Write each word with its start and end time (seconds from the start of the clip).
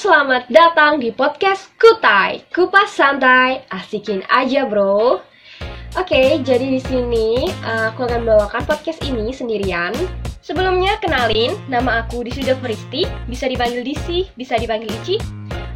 selamat 0.00 0.48
datang 0.48 0.96
di 0.96 1.12
podcast 1.12 1.76
Kutai, 1.76 2.40
Kupas 2.56 2.96
Santai, 2.96 3.60
asikin 3.68 4.24
aja 4.32 4.64
bro. 4.64 5.20
Oke, 5.92 6.40
jadi 6.40 6.72
di 6.72 6.80
sini 6.80 7.52
uh, 7.60 7.92
aku 7.92 8.08
akan 8.08 8.24
membawakan 8.24 8.64
podcast 8.64 9.04
ini 9.04 9.28
sendirian. 9.28 9.92
Sebelumnya 10.40 10.96
kenalin, 11.04 11.52
nama 11.68 12.00
aku 12.00 12.24
Disuda 12.24 12.56
Feristi, 12.64 13.04
bisa 13.28 13.44
dipanggil 13.44 13.84
Disi, 13.84 14.24
bisa 14.40 14.56
dipanggil 14.56 14.88
Ici. 15.04 15.20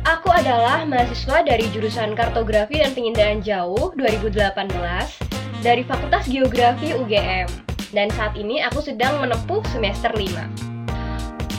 Aku 0.09 0.32
adalah 0.32 0.88
mahasiswa 0.88 1.45
dari 1.45 1.68
jurusan 1.77 2.16
Kartografi 2.16 2.80
dan 2.80 2.96
Pengindaan 2.96 3.45
Jauh 3.45 3.93
2018 3.93 4.41
dari 5.60 5.84
Fakultas 5.84 6.24
Geografi 6.32 6.96
UGM. 6.96 7.45
Dan 7.93 8.09
saat 8.16 8.32
ini 8.41 8.65
aku 8.65 8.80
sedang 8.80 9.20
menempuh 9.20 9.60
semester 9.68 10.16
5. 10.16 10.80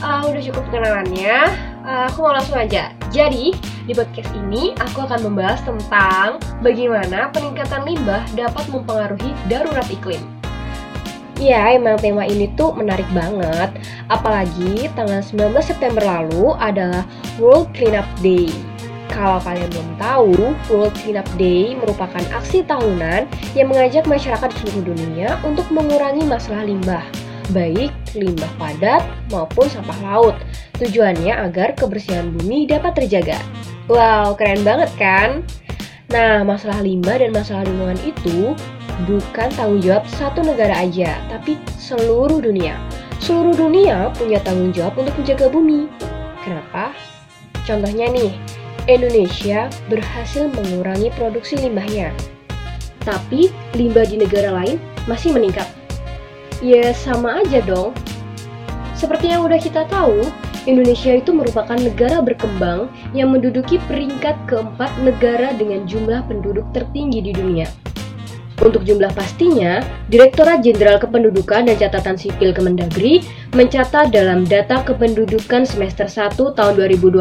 Uh, 0.02 0.28
udah 0.28 0.42
cukup 0.42 0.66
kenalannya, 0.74 1.75
uh, 1.86 2.10
aku 2.10 2.26
mau 2.26 2.34
langsung 2.34 2.58
aja. 2.58 2.90
Jadi, 3.14 3.54
di 3.86 3.92
podcast 3.94 4.28
ini 4.34 4.74
aku 4.82 5.06
akan 5.06 5.22
membahas 5.22 5.62
tentang 5.62 6.42
bagaimana 6.60 7.30
peningkatan 7.30 7.86
limbah 7.86 8.26
dapat 8.34 8.66
mempengaruhi 8.68 9.30
darurat 9.46 9.86
iklim. 9.88 10.20
Ya, 11.36 11.68
emang 11.70 12.00
tema 12.00 12.26
ini 12.26 12.50
tuh 12.58 12.72
menarik 12.74 13.06
banget. 13.12 13.70
Apalagi 14.08 14.88
tanggal 14.96 15.20
19 15.20 15.52
September 15.60 16.02
lalu 16.02 16.56
adalah 16.58 17.04
World 17.36 17.70
Cleanup 17.76 18.08
Day. 18.24 18.50
Kalau 19.12 19.40
kalian 19.44 19.68
belum 19.70 19.90
tahu, 20.00 20.34
World 20.72 20.96
Cleanup 20.96 21.28
Day 21.36 21.76
merupakan 21.76 22.24
aksi 22.32 22.64
tahunan 22.64 23.28
yang 23.52 23.68
mengajak 23.68 24.08
masyarakat 24.08 24.48
di 24.48 24.56
seluruh 24.64 24.96
dunia 24.96 25.36
untuk 25.44 25.68
mengurangi 25.68 26.24
masalah 26.24 26.64
limbah 26.64 27.04
baik 27.54 27.92
limbah 28.16 28.50
padat 28.58 29.02
maupun 29.30 29.66
sampah 29.70 29.98
laut. 30.02 30.36
Tujuannya 30.76 31.32
agar 31.32 31.72
kebersihan 31.72 32.32
bumi 32.36 32.68
dapat 32.68 32.96
terjaga. 32.96 33.40
Wow, 33.88 34.36
keren 34.36 34.60
banget 34.66 34.90
kan? 35.00 35.40
Nah, 36.12 36.44
masalah 36.44 36.84
limbah 36.84 37.18
dan 37.18 37.32
masalah 37.32 37.64
lingkungan 37.64 37.98
itu 38.04 38.52
bukan 39.08 39.48
tanggung 39.56 39.82
jawab 39.82 40.04
satu 40.16 40.44
negara 40.44 40.76
aja, 40.76 41.16
tapi 41.32 41.56
seluruh 41.80 42.40
dunia. 42.44 42.76
Seluruh 43.18 43.56
dunia 43.56 44.12
punya 44.14 44.38
tanggung 44.44 44.70
jawab 44.70 45.00
untuk 45.00 45.16
menjaga 45.16 45.46
bumi. 45.48 45.88
Kenapa? 46.44 46.92
Contohnya 47.64 48.12
nih, 48.12 48.32
Indonesia 48.86 49.66
berhasil 49.90 50.46
mengurangi 50.52 51.10
produksi 51.16 51.58
limbahnya. 51.58 52.14
Tapi 53.02 53.50
limbah 53.74 54.06
di 54.06 54.22
negara 54.22 54.50
lain 54.54 54.78
masih 55.06 55.34
meningkat 55.34 55.66
ya 56.64 56.92
sama 56.96 57.44
aja 57.44 57.60
dong. 57.64 57.92
Seperti 58.96 59.28
yang 59.28 59.44
udah 59.44 59.60
kita 59.60 59.84
tahu, 59.92 60.24
Indonesia 60.66 61.14
itu 61.14 61.30
merupakan 61.30 61.78
negara 61.78 62.18
berkembang 62.18 62.90
yang 63.14 63.30
menduduki 63.30 63.78
peringkat 63.86 64.34
keempat 64.50 64.90
negara 65.06 65.54
dengan 65.54 65.86
jumlah 65.86 66.26
penduduk 66.26 66.66
tertinggi 66.74 67.22
di 67.22 67.32
dunia. 67.32 67.70
Untuk 68.56 68.88
jumlah 68.88 69.12
pastinya, 69.12 69.84
Direktorat 70.08 70.64
Jenderal 70.64 70.96
Kependudukan 70.98 71.68
dan 71.68 71.76
Catatan 71.76 72.16
Sipil 72.16 72.56
Kemendagri 72.56 73.20
mencatat 73.52 74.10
dalam 74.10 74.48
data 74.48 74.80
kependudukan 74.82 75.68
semester 75.68 76.08
1 76.08 76.34
tahun 76.34 76.72
2020 76.74 77.20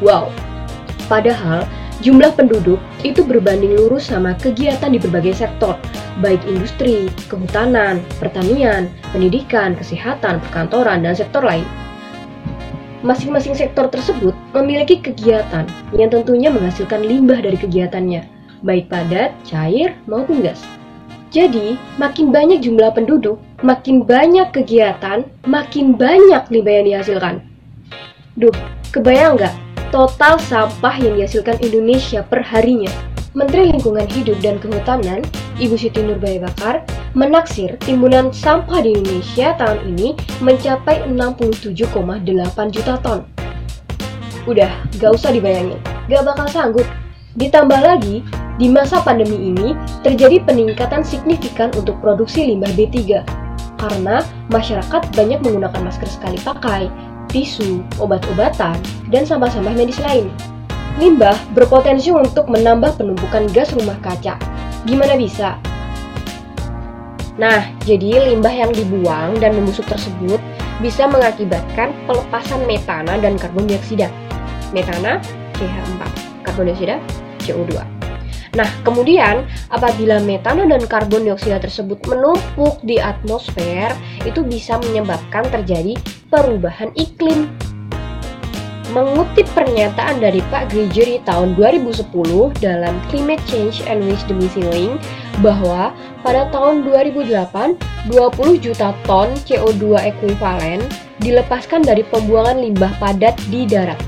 Wow. 0.00 0.32
Padahal 1.06 1.62
jumlah 2.04 2.32
penduduk 2.36 2.76
itu 3.04 3.24
berbanding 3.24 3.76
lurus 3.76 4.12
sama 4.12 4.36
kegiatan 4.36 4.92
di 4.92 5.00
berbagai 5.00 5.40
sektor, 5.40 5.78
baik 6.20 6.40
industri, 6.44 7.08
kehutanan, 7.28 8.04
pertanian, 8.20 8.92
pendidikan, 9.12 9.72
kesehatan, 9.76 10.42
perkantoran, 10.48 11.04
dan 11.04 11.16
sektor 11.16 11.40
lain. 11.40 11.64
Masing-masing 13.04 13.54
sektor 13.54 13.86
tersebut 13.86 14.34
memiliki 14.56 14.98
kegiatan 14.98 15.68
yang 15.94 16.10
tentunya 16.10 16.50
menghasilkan 16.50 17.04
limbah 17.04 17.38
dari 17.38 17.56
kegiatannya, 17.56 18.24
baik 18.64 18.88
padat, 18.90 19.30
cair, 19.46 19.94
maupun 20.10 20.42
gas. 20.42 20.60
Jadi, 21.30 21.76
makin 22.00 22.32
banyak 22.32 22.64
jumlah 22.64 22.96
penduduk, 22.96 23.36
makin 23.60 24.02
banyak 24.02 24.48
kegiatan, 24.50 25.28
makin 25.44 25.94
banyak 25.94 26.42
limbah 26.48 26.74
yang 26.80 26.86
dihasilkan. 26.88 27.34
Duh, 28.36 28.54
kebayang 28.92 29.36
nggak 29.36 29.65
total 29.96 30.36
sampah 30.36 30.92
yang 31.00 31.16
dihasilkan 31.16 31.56
Indonesia 31.64 32.20
per 32.20 32.44
harinya? 32.44 32.92
Menteri 33.32 33.72
Lingkungan 33.72 34.04
Hidup 34.04 34.36
dan 34.44 34.60
Kehutanan, 34.60 35.24
Ibu 35.56 35.72
Siti 35.72 36.04
Nurbaya 36.04 36.44
Bakar, 36.44 36.84
menaksir 37.16 37.80
timbunan 37.80 38.28
sampah 38.28 38.84
di 38.84 38.92
Indonesia 38.92 39.56
tahun 39.56 39.96
ini 39.96 40.12
mencapai 40.44 41.08
67,8 41.08 41.96
juta 42.76 43.00
ton. 43.00 43.24
Udah, 44.44 44.68
gak 45.00 45.16
usah 45.16 45.32
dibayangin, 45.32 45.80
gak 46.12 46.28
bakal 46.28 46.44
sanggup. 46.52 46.84
Ditambah 47.40 47.80
lagi, 47.80 48.20
di 48.60 48.68
masa 48.68 49.00
pandemi 49.00 49.48
ini, 49.48 49.72
terjadi 50.04 50.44
peningkatan 50.44 51.00
signifikan 51.08 51.72
untuk 51.72 51.96
produksi 52.04 52.52
limbah 52.52 52.72
B3 52.76 53.24
karena 53.76 54.24
masyarakat 54.48 55.02
banyak 55.12 55.40
menggunakan 55.44 55.80
masker 55.84 56.08
sekali 56.08 56.40
pakai, 56.40 56.88
tisu, 57.36 57.84
obat-obatan, 58.00 58.80
dan 59.12 59.28
sampah-sampah 59.28 59.76
medis 59.76 60.00
lain. 60.00 60.32
Limbah 60.96 61.36
berpotensi 61.52 62.08
untuk 62.08 62.48
menambah 62.48 62.96
penumpukan 62.96 63.52
gas 63.52 63.76
rumah 63.76 64.00
kaca. 64.00 64.40
Gimana 64.88 65.20
bisa? 65.20 65.60
Nah, 67.36 67.68
jadi 67.84 68.32
limbah 68.32 68.48
yang 68.48 68.72
dibuang 68.72 69.36
dan 69.36 69.52
membusuk 69.52 69.84
tersebut 69.84 70.40
bisa 70.80 71.04
mengakibatkan 71.04 71.92
pelepasan 72.08 72.64
metana 72.64 73.20
dan 73.20 73.36
karbon 73.36 73.68
dioksida. 73.68 74.08
Metana 74.72 75.20
CH4, 75.60 76.00
karbon 76.48 76.72
dioksida 76.72 76.96
CO2. 77.44 77.76
Nah, 78.56 78.68
kemudian 78.88 79.44
apabila 79.68 80.16
metana 80.24 80.64
dan 80.64 80.80
karbon 80.88 81.28
dioksida 81.28 81.60
tersebut 81.60 82.00
menumpuk 82.08 82.80
di 82.80 82.96
atmosfer, 82.96 83.92
itu 84.24 84.40
bisa 84.40 84.80
menyebabkan 84.80 85.44
terjadi 85.52 85.92
perubahan 86.30 86.90
iklim. 86.98 87.50
Mengutip 88.94 89.44
pernyataan 89.52 90.22
dari 90.22 90.38
Pak 90.46 90.70
Gregory 90.70 91.18
tahun 91.26 91.58
2010 91.58 92.06
dalam 92.62 92.94
Climate 93.10 93.42
Change 93.50 93.82
and 93.90 94.06
Missing 94.06 94.70
Link 94.70 94.96
bahwa 95.42 95.90
pada 96.22 96.48
tahun 96.54 96.86
2008, 96.86 97.76
20 98.08 98.62
juta 98.62 98.94
ton 99.04 99.34
CO2 99.42 100.00
ekuivalen 100.14 100.80
dilepaskan 101.18 101.82
dari 101.82 102.06
pembuangan 102.06 102.62
limbah 102.62 102.94
padat 103.02 103.34
di 103.50 103.66
darat. 103.66 103.98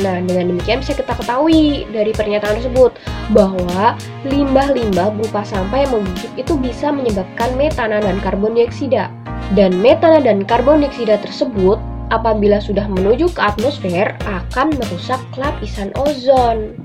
Nah, 0.00 0.24
dengan 0.24 0.56
demikian 0.56 0.80
bisa 0.80 0.96
kita 0.96 1.12
ketahui 1.12 1.84
dari 1.92 2.16
pernyataan 2.16 2.64
tersebut 2.64 2.96
bahwa 3.36 3.92
limbah-limbah 4.24 5.12
berupa 5.12 5.44
sampah 5.44 5.84
yang 5.84 5.92
membusuk 5.92 6.32
itu 6.40 6.56
bisa 6.56 6.88
menyebabkan 6.88 7.52
metana 7.60 8.00
dan 8.00 8.16
karbon 8.24 8.56
dioksida. 8.56 9.12
Dan 9.52 9.84
metana 9.84 10.24
dan 10.24 10.48
karbon 10.48 10.80
dioksida 10.80 11.20
tersebut 11.20 11.76
apabila 12.08 12.56
sudah 12.60 12.88
menuju 12.88 13.28
ke 13.36 13.40
atmosfer 13.40 14.16
akan 14.24 14.72
merusak 14.80 15.20
lapisan 15.36 15.92
ozon. 16.00 16.76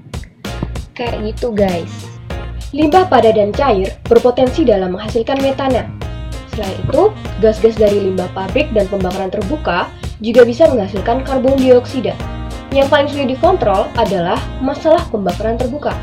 Kayak 0.92 1.36
gitu 1.36 1.56
guys. 1.56 1.92
Limbah 2.76 3.08
padat 3.08 3.40
dan 3.40 3.56
cair 3.56 3.96
berpotensi 4.12 4.68
dalam 4.68 5.00
menghasilkan 5.00 5.40
metana. 5.40 5.88
Selain 6.52 6.76
itu, 6.84 7.08
gas-gas 7.40 7.80
dari 7.80 8.04
limbah 8.04 8.28
pabrik 8.36 8.68
dan 8.76 8.90
pembakaran 8.92 9.32
terbuka 9.32 9.88
juga 10.20 10.44
bisa 10.44 10.68
menghasilkan 10.68 11.24
karbon 11.24 11.56
dioksida 11.56 12.18
yang 12.76 12.88
paling 12.92 13.08
sulit 13.08 13.32
dikontrol 13.32 13.88
adalah 13.96 14.40
masalah 14.60 15.00
pembakaran 15.08 15.56
terbuka. 15.56 15.96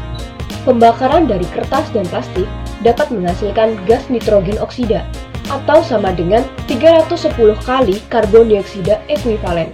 Pembakaran 0.65 1.29
dari 1.29 1.45
kertas 1.53 1.93
dan 1.93 2.09
plastik 2.09 2.49
dapat 2.81 3.13
menghasilkan 3.13 3.77
gas 3.85 4.09
nitrogen 4.09 4.57
oksida 4.57 5.05
atau 5.53 5.85
sama 5.85 6.17
dengan 6.17 6.41
310 6.75 7.55
kali 7.63 8.03
karbon 8.11 8.51
dioksida 8.51 8.99
ekuivalen. 9.07 9.71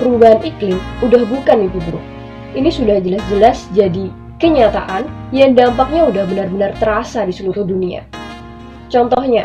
Perubahan 0.00 0.40
iklim 0.40 0.80
udah 1.04 1.28
bukan 1.28 1.68
mimpi 1.68 1.76
buruk. 1.84 2.00
Ini 2.56 2.72
sudah 2.72 3.04
jelas-jelas 3.04 3.68
jadi 3.76 4.08
kenyataan 4.40 5.04
yang 5.36 5.52
dampaknya 5.52 6.08
udah 6.08 6.24
benar-benar 6.24 6.72
terasa 6.80 7.28
di 7.28 7.36
seluruh 7.36 7.68
dunia. 7.68 8.00
Contohnya, 8.88 9.44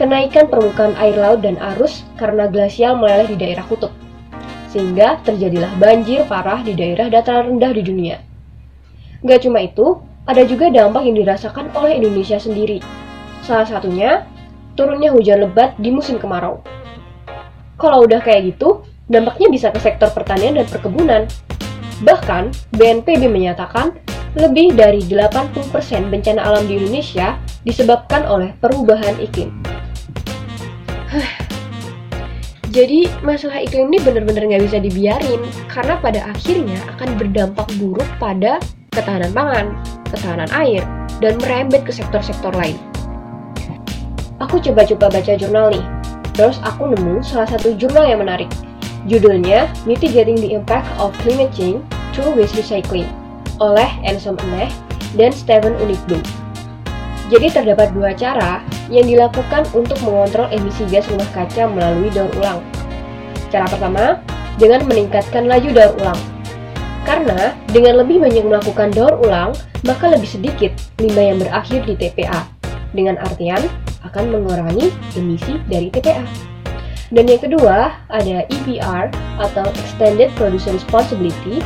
kenaikan 0.00 0.48
permukaan 0.48 0.96
air 0.96 1.20
laut 1.20 1.44
dan 1.44 1.60
arus 1.76 2.00
karena 2.16 2.48
glasial 2.48 2.96
meleleh 2.96 3.28
di 3.28 3.36
daerah 3.36 3.68
kutub 3.68 3.92
sehingga 4.70 5.18
terjadilah 5.26 5.74
banjir 5.82 6.22
parah 6.30 6.62
di 6.62 6.72
daerah 6.78 7.10
dataran 7.10 7.58
rendah 7.58 7.74
di 7.74 7.82
dunia. 7.82 8.16
Gak 9.26 9.44
cuma 9.44 9.66
itu, 9.66 9.98
ada 10.24 10.46
juga 10.46 10.70
dampak 10.70 11.04
yang 11.04 11.18
dirasakan 11.18 11.74
oleh 11.74 11.98
Indonesia 11.98 12.38
sendiri. 12.38 12.78
Salah 13.42 13.66
satunya, 13.66 14.24
turunnya 14.80 15.12
hujan 15.12 15.44
lebat 15.44 15.76
di 15.76 15.92
musim 15.92 16.16
kemarau. 16.16 16.64
Kalau 17.76 18.08
udah 18.08 18.24
kayak 18.24 18.56
gitu, 18.56 18.80
dampaknya 19.12 19.52
bisa 19.52 19.68
ke 19.68 19.76
sektor 19.76 20.08
pertanian 20.16 20.56
dan 20.56 20.64
perkebunan. 20.64 21.28
Bahkan, 22.00 22.72
BNPB 22.72 23.28
menyatakan 23.28 23.92
lebih 24.40 24.72
dari 24.72 25.04
80% 25.04 26.08
bencana 26.08 26.40
alam 26.40 26.64
di 26.64 26.80
Indonesia 26.80 27.36
disebabkan 27.68 28.24
oleh 28.24 28.56
perubahan 28.56 29.20
iklim. 29.20 29.52
Jadi 32.70 33.10
masalah 33.26 33.60
iklim 33.66 33.90
ini 33.90 33.98
benar-benar 34.00 34.46
nggak 34.46 34.64
bisa 34.70 34.78
dibiarin 34.78 35.42
karena 35.66 35.98
pada 35.98 36.22
akhirnya 36.30 36.78
akan 36.96 37.18
berdampak 37.18 37.66
buruk 37.82 38.06
pada 38.22 38.62
ketahanan 38.94 39.34
pangan, 39.34 39.66
ketahanan 40.06 40.50
air, 40.54 40.86
dan 41.18 41.34
merembet 41.42 41.82
ke 41.82 41.90
sektor-sektor 41.90 42.54
lain. 42.54 42.78
Aku 44.40 44.56
coba-coba 44.56 45.12
baca 45.12 45.36
jurnal 45.36 45.68
nih, 45.68 45.84
terus 46.32 46.56
aku 46.64 46.88
nemu 46.88 47.20
salah 47.20 47.44
satu 47.44 47.76
jurnal 47.76 48.08
yang 48.08 48.24
menarik. 48.24 48.48
Judulnya 49.04 49.68
Mitigating 49.84 50.40
the 50.40 50.56
Impact 50.56 50.88
of 50.96 51.12
Climate 51.20 51.52
Change 51.52 51.84
Through 52.16 52.40
Waste 52.40 52.56
Recycling 52.56 53.04
oleh 53.60 53.88
Anselm 54.00 54.40
Eneh 54.48 54.72
dan 55.20 55.28
Steven 55.28 55.76
Unikblum. 55.76 56.24
Jadi 57.28 57.52
terdapat 57.52 57.92
dua 57.92 58.16
cara 58.16 58.64
yang 58.88 59.04
dilakukan 59.04 59.68
untuk 59.76 60.00
mengontrol 60.00 60.48
emisi 60.48 60.88
gas 60.88 61.04
rumah 61.12 61.28
kaca 61.36 61.68
melalui 61.68 62.08
daur 62.08 62.32
ulang. 62.40 62.64
Cara 63.52 63.68
pertama, 63.68 64.24
dengan 64.56 64.88
meningkatkan 64.88 65.52
laju 65.52 65.68
daur 65.68 65.92
ulang. 66.00 66.20
Karena 67.04 67.52
dengan 67.76 68.00
lebih 68.00 68.24
banyak 68.24 68.48
melakukan 68.48 68.88
daur 68.96 69.20
ulang, 69.20 69.52
maka 69.84 70.08
lebih 70.08 70.32
sedikit 70.32 70.72
limbah 70.96 71.28
yang 71.28 71.36
berakhir 71.36 71.84
di 71.84 71.92
TPA. 71.92 72.48
Dengan 72.96 73.20
artian 73.20 73.62
akan 74.10 74.34
mengurangi 74.34 74.90
emisi 75.14 75.62
dari 75.70 75.88
TPA. 75.88 76.26
Dan 77.10 77.26
yang 77.26 77.42
kedua, 77.42 77.94
ada 78.10 78.46
EPR 78.46 79.10
atau 79.38 79.66
Extended 79.74 80.30
Producer 80.38 80.70
Responsibility 80.74 81.58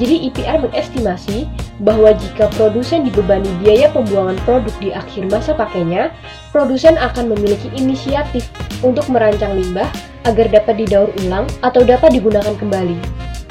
jadi 0.00 0.32
IPR 0.32 0.64
mengestimasi 0.64 1.44
bahwa 1.84 2.16
jika 2.16 2.48
produsen 2.56 3.04
dibebani 3.04 3.48
biaya 3.60 3.92
pembuangan 3.92 4.40
produk 4.48 4.72
di 4.80 4.88
akhir 4.88 5.28
masa 5.28 5.52
pakainya, 5.52 6.08
produsen 6.48 6.96
akan 6.96 7.36
memiliki 7.36 7.68
inisiatif 7.76 8.48
untuk 8.80 9.04
merancang 9.12 9.52
limbah 9.52 9.88
agar 10.24 10.48
dapat 10.48 10.80
didaur 10.80 11.12
ulang 11.26 11.44
atau 11.60 11.84
dapat 11.84 12.16
digunakan 12.16 12.56
kembali. 12.56 12.96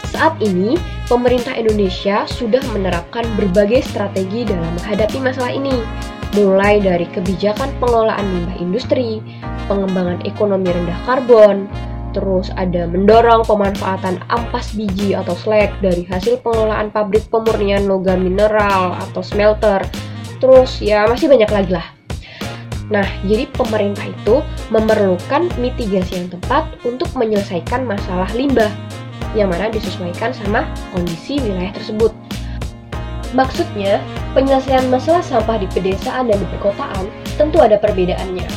Saat 0.09 0.41
ini, 0.41 0.81
pemerintah 1.05 1.53
Indonesia 1.53 2.25
sudah 2.25 2.61
menerapkan 2.73 3.23
berbagai 3.37 3.85
strategi 3.85 4.41
dalam 4.41 4.65
menghadapi 4.81 5.21
masalah 5.21 5.53
ini, 5.53 5.77
mulai 6.37 6.79
dari 6.79 7.07
kebijakan 7.09 7.71
pengelolaan 7.81 8.23
limbah 8.23 8.57
industri, 8.59 9.19
pengembangan 9.67 10.23
ekonomi 10.23 10.71
rendah 10.71 10.99
karbon, 11.03 11.67
Terus 12.11 12.51
ada 12.59 12.87
mendorong 12.91 13.47
pemanfaatan 13.47 14.19
ampas 14.27 14.75
biji 14.75 15.15
atau 15.15 15.31
slag 15.31 15.71
dari 15.79 16.03
hasil 16.11 16.43
pengelolaan 16.43 16.91
pabrik 16.91 17.23
pemurnian 17.31 17.87
logam 17.87 18.27
mineral 18.27 18.99
atau 18.99 19.23
smelter. 19.23 19.79
Terus 20.43 20.83
ya 20.83 21.07
masih 21.07 21.31
banyak 21.31 21.47
lagi 21.47 21.71
lah. 21.71 21.87
Nah, 22.91 23.07
jadi 23.23 23.47
pemerintah 23.55 24.03
itu 24.03 24.43
memerlukan 24.67 25.47
mitigasi 25.55 26.19
yang 26.19 26.27
tepat 26.27 26.67
untuk 26.83 27.07
menyelesaikan 27.15 27.87
masalah 27.87 28.27
limbah 28.35 28.67
yang 29.31 29.47
mana 29.47 29.71
disesuaikan 29.71 30.35
sama 30.35 30.67
kondisi 30.91 31.39
wilayah 31.39 31.71
tersebut. 31.71 32.11
Maksudnya, 33.31 34.03
penyelesaian 34.33 34.87
masalah 34.91 35.23
sampah 35.23 35.59
di 35.59 35.67
pedesaan 35.71 36.31
dan 36.31 36.37
di 36.37 36.47
perkotaan 36.57 37.07
tentu 37.35 37.59
ada 37.59 37.79
perbedaannya. 37.79 38.47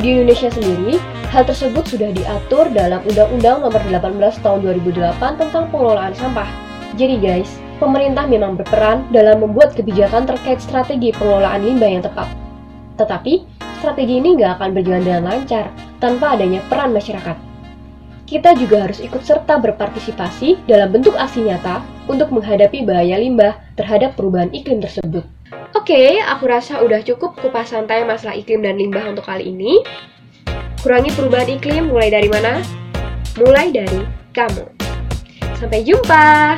Di 0.00 0.06
Indonesia 0.16 0.48
sendiri, 0.48 0.96
Hal 1.30 1.46
tersebut 1.46 1.86
sudah 1.86 2.10
diatur 2.10 2.66
dalam 2.74 3.06
Undang-Undang 3.06 3.62
Nomor 3.62 3.78
18 3.86 4.42
Tahun 4.42 4.58
2008 4.66 5.38
tentang 5.38 5.70
pengelolaan 5.70 6.10
sampah. 6.10 6.50
Jadi 6.98 7.22
guys, 7.22 7.46
pemerintah 7.78 8.26
memang 8.26 8.58
berperan 8.58 9.06
dalam 9.14 9.38
membuat 9.38 9.78
kebijakan 9.78 10.26
terkait 10.26 10.58
strategi 10.58 11.14
pengelolaan 11.14 11.62
limbah 11.62 11.86
yang 11.86 12.02
tepat. 12.02 12.26
Tetapi, 12.98 13.46
strategi 13.78 14.18
ini 14.18 14.34
nggak 14.34 14.58
akan 14.58 14.74
berjalan 14.74 15.02
dengan 15.06 15.22
lancar 15.30 15.70
tanpa 16.02 16.34
adanya 16.34 16.58
peran 16.66 16.90
masyarakat. 16.90 17.49
Kita 18.30 18.54
juga 18.54 18.86
harus 18.86 19.02
ikut 19.02 19.26
serta 19.26 19.58
berpartisipasi 19.58 20.62
dalam 20.70 20.94
bentuk 20.94 21.18
aksi 21.18 21.50
nyata 21.50 21.82
untuk 22.06 22.30
menghadapi 22.30 22.86
bahaya 22.86 23.18
limbah 23.18 23.58
terhadap 23.74 24.14
perubahan 24.14 24.54
iklim 24.54 24.78
tersebut. 24.78 25.26
Oke, 25.74 26.22
aku 26.22 26.46
rasa 26.46 26.78
udah 26.78 27.02
cukup 27.02 27.34
kupas 27.42 27.74
santai 27.74 28.06
masalah 28.06 28.38
iklim 28.38 28.62
dan 28.62 28.78
limbah 28.78 29.02
untuk 29.10 29.26
kali 29.26 29.50
ini. 29.50 29.82
Kurangi 30.78 31.10
perubahan 31.10 31.58
iklim 31.58 31.90
mulai 31.90 32.14
dari 32.14 32.30
mana? 32.30 32.62
Mulai 33.34 33.74
dari 33.74 34.06
kamu. 34.30 34.62
Sampai 35.58 35.82
jumpa! 35.82 36.54